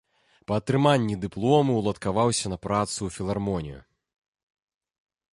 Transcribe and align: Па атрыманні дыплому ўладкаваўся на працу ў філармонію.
Па 0.51 0.55
атрыманні 0.59 1.17
дыплому 1.25 1.75
ўладкаваўся 1.75 2.51
на 2.53 2.57
працу 2.65 2.95
ў 2.95 3.09
філармонію. 3.17 3.77